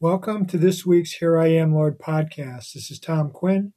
[0.00, 2.72] Welcome to this week's Here I Am, Lord podcast.
[2.72, 3.72] This is Tom Quinn,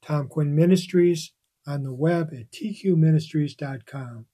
[0.00, 1.32] Tom Quinn Ministries,
[1.66, 4.26] on the web at tqministries.com.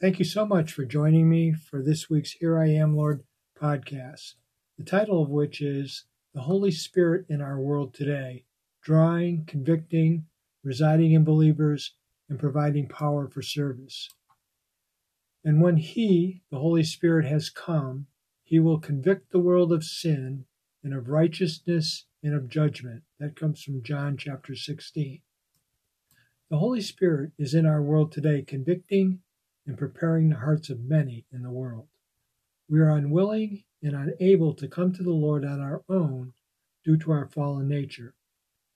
[0.00, 3.22] Thank you so much for joining me for this week's Here I Am, Lord
[3.56, 4.34] podcast,
[4.76, 8.46] the title of which is The Holy Spirit in Our World Today,
[8.82, 10.26] drawing, convicting,
[10.64, 11.94] residing in believers,
[12.28, 14.08] and providing power for service.
[15.44, 18.08] And when He, the Holy Spirit, has come,
[18.42, 20.46] He will convict the world of sin
[20.82, 23.02] and of righteousness and of judgment.
[23.18, 25.20] That comes from John chapter 16.
[26.50, 29.20] The Holy Spirit is in our world today, convicting
[29.66, 31.86] and preparing the hearts of many in the world.
[32.68, 36.32] We are unwilling and unable to come to the Lord on our own
[36.84, 38.14] due to our fallen nature.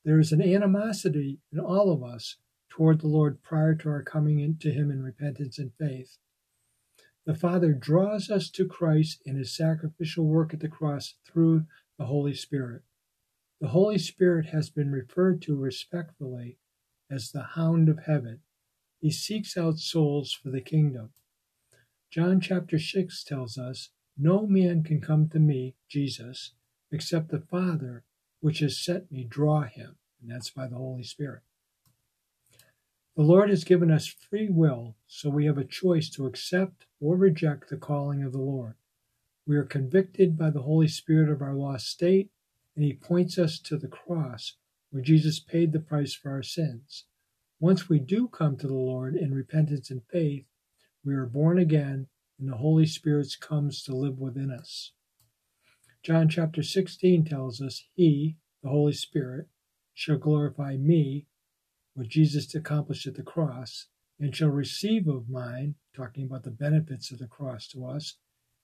[0.04, 2.36] There is an animosity in all of us
[2.68, 6.18] toward the Lord prior to our coming into Him in repentance and faith.
[7.24, 11.66] The Father draws us to Christ in His sacrificial work at the cross through
[11.98, 12.82] the Holy Spirit.
[13.60, 16.59] The Holy Spirit has been referred to respectfully
[17.10, 18.40] as the hound of heaven.
[19.01, 21.10] He seeks out souls for the kingdom.
[22.10, 26.52] John chapter 6 tells us, No man can come to me, Jesus,
[26.90, 28.04] except the Father
[28.40, 29.96] which has sent me draw him.
[30.20, 31.42] And that's by the Holy Spirit.
[33.16, 37.16] The Lord has given us free will, so we have a choice to accept or
[37.16, 38.74] reject the calling of the Lord.
[39.46, 42.30] We are convicted by the Holy Spirit of our lost state,
[42.74, 44.56] and He points us to the cross
[44.90, 47.04] where Jesus paid the price for our sins.
[47.60, 50.46] Once we do come to the Lord in repentance and faith,
[51.04, 52.06] we are born again,
[52.38, 54.92] and the Holy Spirit comes to live within us.
[56.02, 59.48] John chapter 16 tells us, He, the Holy Spirit,
[59.92, 61.26] shall glorify me,
[61.95, 63.88] what Jesus accomplished at the cross,
[64.19, 68.16] and shall receive of mine, talking about the benefits of the cross to us,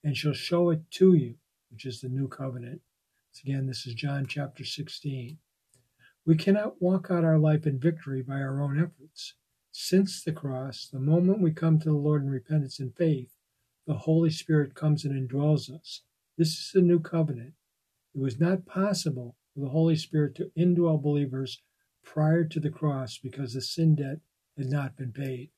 [0.02, 1.34] and shall show it to you,
[1.70, 2.80] which is the new covenant.
[3.32, 5.38] So again, this is John chapter 16.
[6.26, 9.34] We cannot walk out our life in victory by our own efforts.
[9.72, 13.30] Since the cross, the moment we come to the Lord in repentance and faith,
[13.86, 16.02] the Holy Spirit comes and indwells us.
[16.36, 17.54] This is the new covenant.
[18.14, 21.62] It was not possible for the Holy Spirit to indwell believers
[22.02, 24.20] prior to the cross because the sin debt
[24.56, 25.50] had not been paid.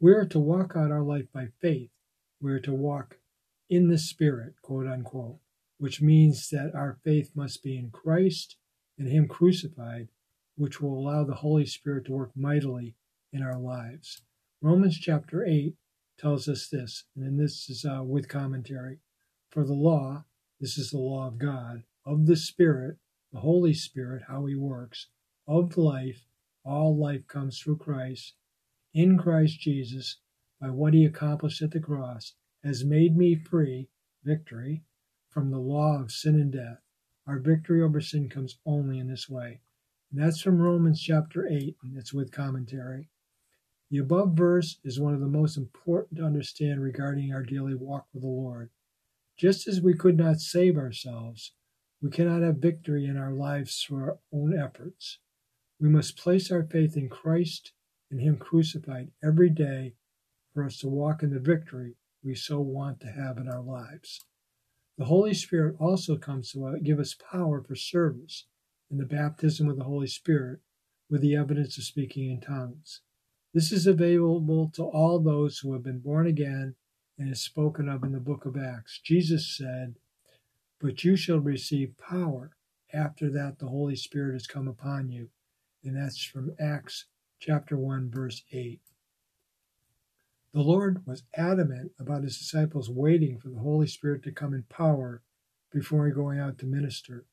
[0.00, 1.90] We are to walk out our life by faith.
[2.40, 3.18] We are to walk
[3.68, 5.38] in the Spirit, quote unquote,
[5.78, 8.56] which means that our faith must be in Christ
[8.98, 10.08] and Him crucified,
[10.56, 12.96] which will allow the Holy Spirit to work mightily
[13.32, 14.22] in our lives.
[14.62, 15.74] Romans chapter 8
[16.18, 19.00] tells us this, and this is uh, with commentary.
[19.50, 20.24] For the law,
[20.60, 22.96] this is the law of God, of the Spirit,
[23.32, 25.08] the Holy Spirit, how He works,
[25.46, 26.26] of life,
[26.64, 28.34] all life comes through Christ,
[28.94, 30.18] in Christ Jesus,
[30.60, 33.88] by what He accomplished at the cross, has made me free,
[34.24, 34.82] victory,
[35.28, 36.80] from the law of sin and death.
[37.26, 39.60] Our victory over sin comes only in this way.
[40.10, 43.10] And that's from Romans chapter 8, and it's with commentary.
[43.90, 48.06] The above verse is one of the most important to understand regarding our daily walk
[48.12, 48.70] with the Lord.
[49.36, 51.52] Just as we could not save ourselves,
[52.00, 55.18] we cannot have victory in our lives through our own efforts.
[55.78, 57.72] We must place our faith in Christ
[58.10, 59.94] and Him crucified every day
[60.54, 64.24] for us to walk in the victory we so want to have in our lives.
[64.98, 68.46] The Holy Spirit also comes to uh, give us power for service
[68.90, 70.60] in the baptism of the Holy Spirit
[71.10, 73.00] with the evidence of speaking in tongues.
[73.52, 76.74] This is available to all those who have been born again
[77.18, 79.00] and is spoken of in the book of Acts.
[79.02, 79.96] Jesus said,
[80.80, 82.56] But you shall receive power
[82.92, 85.28] after that the Holy Spirit has come upon you.
[85.84, 87.06] And that's from Acts
[87.38, 88.80] chapter 1, verse 8.
[90.56, 94.62] The Lord was adamant about his disciples waiting for the Holy Spirit to come in
[94.62, 95.22] power
[95.70, 97.26] before going out to minister.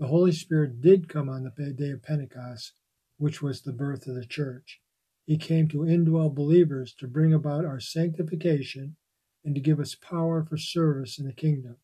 [0.00, 2.72] The Holy Spirit did come on the day of Pentecost,
[3.16, 4.80] which was the birth of the church.
[5.24, 8.96] He came to indwell believers to bring about our sanctification
[9.44, 11.76] and to give us power for service in the kingdom.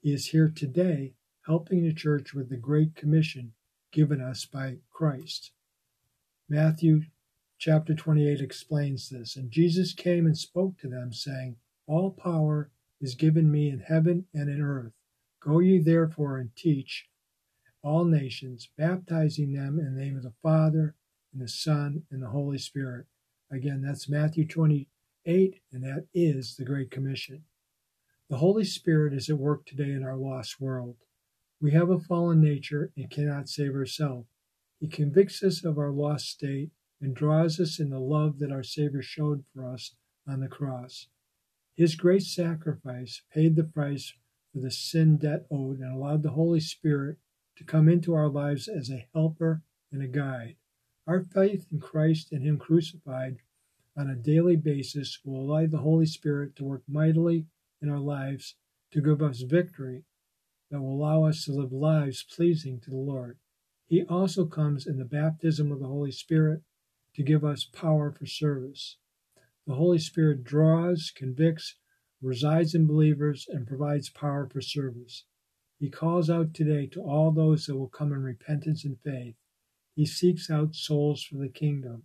[0.00, 1.14] He is here today
[1.46, 3.52] helping the church with the great commission
[3.92, 5.52] given us by Christ.
[6.48, 7.02] Matthew
[7.64, 9.36] chapter 28 explains this.
[9.36, 11.56] And Jesus came and spoke to them, saying,
[11.86, 12.70] All power
[13.00, 14.92] is given me in heaven and in earth.
[15.40, 17.06] Go ye therefore and teach
[17.82, 20.94] all nations, baptizing them in the name of the Father,
[21.32, 23.06] and the Son, and the Holy Spirit.
[23.50, 27.44] Again, that's Matthew 28, and that is the Great Commission.
[28.28, 30.96] The Holy Spirit is at work today in our lost world.
[31.62, 34.28] We have a fallen nature and cannot save ourselves.
[34.80, 36.68] He convicts us of our lost state
[37.00, 39.94] and draws us in the love that our Savior showed for us
[40.26, 41.08] on the cross.
[41.74, 44.14] His great sacrifice paid the price
[44.52, 47.18] for the sin debt owed and allowed the Holy Spirit
[47.56, 49.62] to come into our lives as a helper
[49.92, 50.56] and a guide.
[51.06, 53.38] Our faith in Christ and Him crucified
[53.96, 57.46] on a daily basis will allow the Holy Spirit to work mightily
[57.82, 58.56] in our lives
[58.92, 60.04] to give us victory
[60.70, 63.38] that will allow us to live lives pleasing to the Lord.
[63.86, 66.62] He also comes in the baptism of the Holy Spirit
[67.14, 68.96] to give us power for service.
[69.66, 71.76] The Holy Spirit draws, convicts,
[72.20, 75.24] resides in believers, and provides power for service.
[75.78, 79.34] He calls out today to all those that will come in repentance and faith.
[79.94, 82.04] He seeks out souls for the kingdom.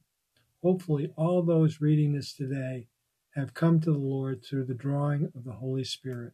[0.61, 2.87] Hopefully, all those reading this today
[3.35, 6.33] have come to the Lord through the drawing of the Holy Spirit.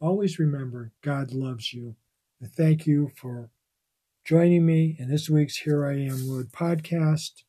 [0.00, 1.96] Always remember, God loves you.
[2.42, 3.50] I thank you for
[4.26, 7.44] joining me in this week's Here I Am Lord podcast.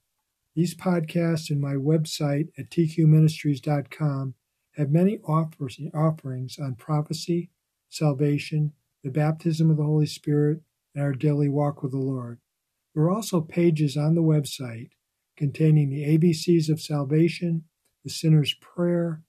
[0.55, 4.35] These podcasts and my website at tqministries.com
[4.75, 7.49] have many offers, offerings on prophecy,
[7.89, 10.59] salvation, the baptism of the Holy Spirit,
[10.93, 12.37] and our daily walk with the Lord.
[12.93, 14.89] There are also pages on the website
[15.35, 17.63] containing the ABCs of salvation,
[18.03, 19.23] the sinner's prayer,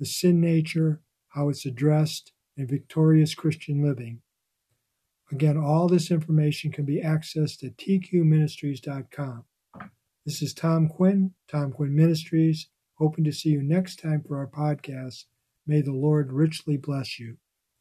[0.00, 4.22] the sin nature, how it's addressed, and victorious Christian living.
[5.32, 9.44] Again, all this information can be accessed at tqministries.com.
[10.26, 12.68] This is Tom Quinn, Tom Quinn Ministries,
[12.98, 15.24] hoping to see you next time for our podcast.
[15.66, 17.36] May the Lord richly bless you.